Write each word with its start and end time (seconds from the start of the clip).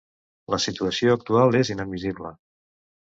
La 0.53 0.59
situació 0.63 1.13
actual 1.17 1.59
és 1.63 1.71
inadmissible. 1.75 2.33